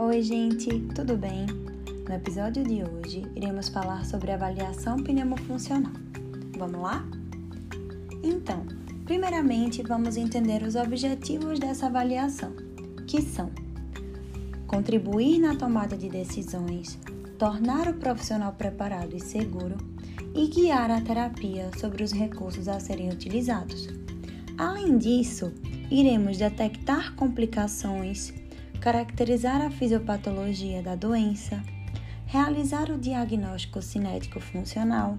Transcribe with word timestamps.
Oi, 0.00 0.22
gente, 0.22 0.78
tudo 0.94 1.16
bem? 1.16 1.44
No 2.08 2.14
episódio 2.14 2.62
de 2.62 2.84
hoje, 2.84 3.26
iremos 3.34 3.68
falar 3.68 4.06
sobre 4.06 4.30
avaliação 4.30 5.02
pneumofuncional. 5.02 5.92
Vamos 6.56 6.80
lá? 6.80 7.04
Então, 8.22 8.64
primeiramente, 9.04 9.82
vamos 9.82 10.16
entender 10.16 10.62
os 10.62 10.76
objetivos 10.76 11.58
dessa 11.58 11.86
avaliação, 11.86 12.52
que 13.08 13.20
são 13.20 13.50
contribuir 14.68 15.40
na 15.40 15.56
tomada 15.56 15.96
de 15.96 16.08
decisões, 16.08 16.96
tornar 17.36 17.88
o 17.88 17.94
profissional 17.94 18.52
preparado 18.52 19.16
e 19.16 19.20
seguro 19.20 19.76
e 20.32 20.46
guiar 20.46 20.92
a 20.92 21.00
terapia 21.00 21.72
sobre 21.76 22.04
os 22.04 22.12
recursos 22.12 22.68
a 22.68 22.78
serem 22.78 23.10
utilizados. 23.10 23.88
Além 24.56 24.96
disso, 24.96 25.52
iremos 25.90 26.38
detectar 26.38 27.16
complicações, 27.16 28.32
caracterizar 28.80 29.60
a 29.60 29.70
fisiopatologia 29.70 30.82
da 30.82 30.94
doença, 30.94 31.62
realizar 32.26 32.90
o 32.90 32.98
diagnóstico 32.98 33.82
cinético 33.82 34.40
funcional, 34.40 35.18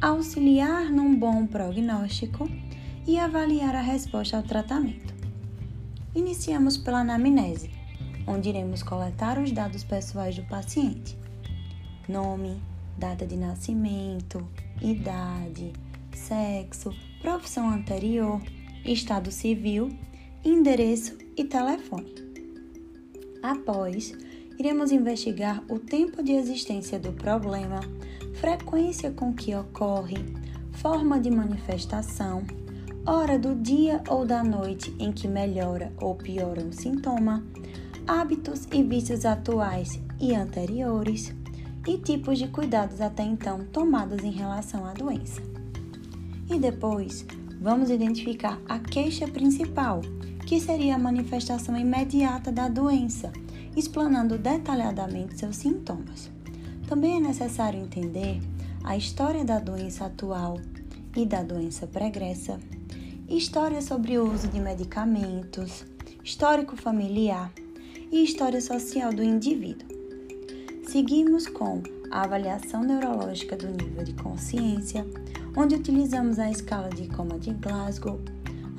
auxiliar 0.00 0.90
num 0.90 1.18
bom 1.18 1.46
prognóstico 1.46 2.48
e 3.06 3.18
avaliar 3.18 3.74
a 3.74 3.80
resposta 3.80 4.36
ao 4.36 4.42
tratamento. 4.42 5.12
Iniciamos 6.14 6.76
pela 6.76 7.00
anamnese, 7.00 7.70
onde 8.26 8.48
iremos 8.48 8.82
coletar 8.82 9.38
os 9.38 9.50
dados 9.50 9.82
pessoais 9.82 10.36
do 10.36 10.42
paciente: 10.44 11.18
nome, 12.08 12.60
data 12.96 13.26
de 13.26 13.36
nascimento, 13.36 14.46
idade, 14.80 15.72
sexo, 16.12 16.94
profissão 17.20 17.68
anterior, 17.68 18.40
estado 18.84 19.32
civil, 19.32 19.90
endereço 20.44 21.18
e 21.36 21.44
telefone. 21.44 22.27
Após, 23.42 24.14
iremos 24.58 24.90
investigar 24.90 25.62
o 25.68 25.78
tempo 25.78 26.22
de 26.22 26.32
existência 26.32 26.98
do 26.98 27.12
problema, 27.12 27.80
frequência 28.34 29.10
com 29.12 29.32
que 29.32 29.54
ocorre, 29.54 30.16
forma 30.72 31.20
de 31.20 31.30
manifestação, 31.30 32.44
hora 33.06 33.38
do 33.38 33.54
dia 33.54 34.02
ou 34.08 34.26
da 34.26 34.42
noite 34.42 34.94
em 34.98 35.12
que 35.12 35.28
melhora 35.28 35.92
ou 36.00 36.14
piora 36.14 36.60
um 36.60 36.72
sintoma, 36.72 37.44
hábitos 38.06 38.66
e 38.72 38.82
vícios 38.82 39.24
atuais 39.24 40.00
e 40.20 40.34
anteriores 40.34 41.32
e 41.86 41.96
tipos 41.96 42.38
de 42.38 42.48
cuidados 42.48 43.00
até 43.00 43.22
então 43.22 43.64
tomados 43.72 44.24
em 44.24 44.32
relação 44.32 44.84
à 44.84 44.92
doença. 44.92 45.40
E 46.50 46.58
depois, 46.58 47.24
vamos 47.60 47.88
identificar 47.88 48.60
a 48.68 48.78
queixa 48.78 49.28
principal, 49.28 50.00
que 50.48 50.58
seria 50.58 50.94
a 50.94 50.98
manifestação 50.98 51.76
imediata 51.76 52.50
da 52.50 52.68
doença, 52.68 53.30
explanando 53.76 54.38
detalhadamente 54.38 55.38
seus 55.38 55.56
sintomas. 55.56 56.30
Também 56.88 57.18
é 57.18 57.20
necessário 57.20 57.78
entender 57.78 58.40
a 58.82 58.96
história 58.96 59.44
da 59.44 59.58
doença 59.58 60.06
atual 60.06 60.58
e 61.14 61.26
da 61.26 61.42
doença 61.42 61.86
pregressa, 61.86 62.58
história 63.28 63.82
sobre 63.82 64.16
o 64.16 64.32
uso 64.32 64.48
de 64.48 64.58
medicamentos, 64.58 65.84
histórico 66.24 66.78
familiar 66.78 67.52
e 68.10 68.24
história 68.24 68.62
social 68.62 69.12
do 69.12 69.22
indivíduo. 69.22 69.86
Seguimos 70.86 71.46
com 71.46 71.82
a 72.10 72.22
avaliação 72.22 72.82
neurológica 72.82 73.54
do 73.54 73.66
nível 73.66 74.02
de 74.02 74.14
consciência, 74.14 75.06
onde 75.54 75.74
utilizamos 75.74 76.38
a 76.38 76.50
escala 76.50 76.88
de 76.88 77.06
coma 77.06 77.38
de 77.38 77.52
Glasgow, 77.52 78.18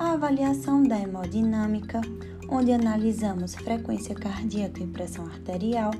a 0.00 0.12
avaliação 0.12 0.82
da 0.82 0.98
hemodinâmica, 0.98 2.00
onde 2.48 2.72
analisamos 2.72 3.54
frequência 3.54 4.14
cardíaca 4.14 4.82
e 4.82 4.86
pressão 4.86 5.26
arterial, 5.26 5.90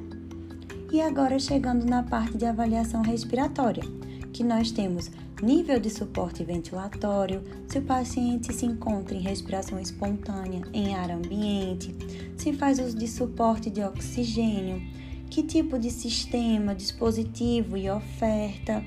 e 0.90 1.02
agora 1.02 1.38
chegando 1.38 1.84
na 1.84 2.02
parte 2.02 2.38
de 2.38 2.46
avaliação 2.46 3.02
respiratória, 3.02 3.84
que 4.32 4.42
nós 4.42 4.72
temos 4.72 5.10
nível 5.42 5.78
de 5.78 5.90
suporte 5.90 6.42
ventilatório, 6.42 7.44
se 7.68 7.78
o 7.78 7.82
paciente 7.82 8.54
se 8.54 8.64
encontra 8.64 9.14
em 9.14 9.20
respiração 9.20 9.78
espontânea 9.78 10.62
em 10.72 10.94
ar 10.94 11.10
ambiente, 11.10 11.94
se 12.38 12.54
faz 12.54 12.78
uso 12.78 12.96
de 12.96 13.06
suporte 13.06 13.68
de 13.68 13.82
oxigênio, 13.82 14.80
que 15.28 15.42
tipo 15.42 15.78
de 15.78 15.90
sistema, 15.90 16.74
dispositivo 16.74 17.76
e 17.76 17.90
oferta, 17.90 18.82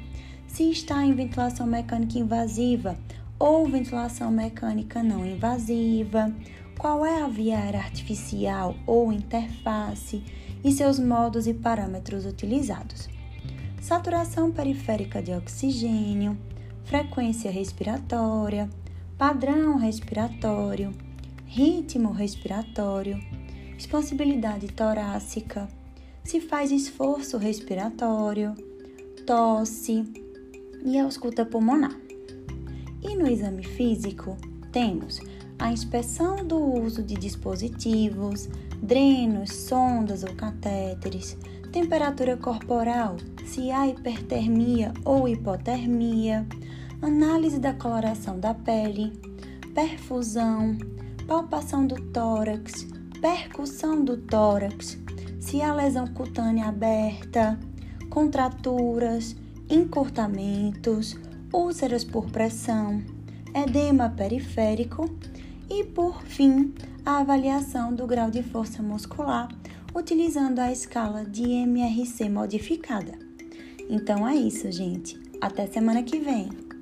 se 0.47 0.71
está 0.71 1.05
em 1.05 1.13
ventilação 1.13 1.67
mecânica 1.67 2.17
invasiva 2.17 2.97
ou 3.39 3.67
ventilação 3.67 4.31
mecânica 4.31 5.03
não 5.03 5.25
invasiva, 5.25 6.33
qual 6.77 7.05
é 7.05 7.21
a 7.21 7.27
via 7.27 7.57
aérea 7.57 7.79
artificial 7.79 8.75
ou 8.85 9.11
interface 9.11 10.23
e 10.63 10.71
seus 10.71 10.99
modos 10.99 11.47
e 11.47 11.53
parâmetros 11.53 12.25
utilizados. 12.25 13.09
Saturação 13.81 14.51
periférica 14.51 15.21
de 15.21 15.31
oxigênio, 15.33 16.37
frequência 16.85 17.51
respiratória, 17.51 18.69
padrão 19.17 19.77
respiratório, 19.77 20.93
ritmo 21.45 22.11
respiratório, 22.11 23.19
expansibilidade 23.77 24.67
torácica, 24.67 25.67
se 26.23 26.39
faz 26.39 26.71
esforço 26.71 27.37
respiratório, 27.37 28.55
tosse 29.25 30.05
e 30.85 30.97
ausculta 30.97 31.45
pulmonar. 31.45 32.02
E 33.03 33.15
no 33.15 33.27
exame 33.27 33.63
físico, 33.63 34.37
temos 34.71 35.19
a 35.59 35.71
inspeção 35.71 36.45
do 36.45 36.57
uso 36.57 37.03
de 37.03 37.15
dispositivos, 37.15 38.49
drenos, 38.81 39.51
sondas 39.51 40.23
ou 40.23 40.33
catéteres, 40.33 41.37
temperatura 41.71 42.37
corporal, 42.37 43.17
se 43.45 43.71
há 43.71 43.87
hipertermia 43.87 44.93
ou 45.03 45.27
hipotermia, 45.27 46.47
análise 47.01 47.59
da 47.59 47.73
coloração 47.73 48.39
da 48.39 48.53
pele, 48.53 49.11
perfusão, 49.73 50.77
palpação 51.27 51.85
do 51.85 51.95
tórax, 51.95 52.87
percussão 53.21 54.03
do 54.03 54.17
tórax, 54.17 54.97
se 55.39 55.61
há 55.61 55.73
lesão 55.73 56.07
cutânea 56.07 56.67
aberta, 56.67 57.59
contraturas, 58.09 59.35
encurtamentos, 59.69 61.17
úlceras 61.53 62.03
por 62.03 62.25
pressão, 62.31 63.01
edema 63.53 64.09
periférico 64.09 65.09
e, 65.69 65.83
por 65.83 66.23
fim, 66.23 66.73
a 67.05 67.19
avaliação 67.19 67.93
do 67.93 68.07
grau 68.07 68.31
de 68.31 68.41
força 68.41 68.81
muscular 68.81 69.47
utilizando 69.95 70.59
a 70.59 70.71
escala 70.71 71.23
de 71.23 71.43
MRC 71.43 72.27
modificada. 72.27 73.13
Então 73.89 74.27
é 74.27 74.35
isso, 74.35 74.71
gente. 74.71 75.21
Até 75.39 75.67
semana 75.67 76.01
que 76.01 76.19
vem! 76.19 76.72